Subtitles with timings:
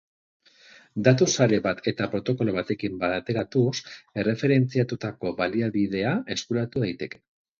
[1.07, 3.75] Datu-sare bat eta protokolo batekin bateratuz,
[4.23, 7.25] erreferentziatutako baliabidea eskuratu daiteke.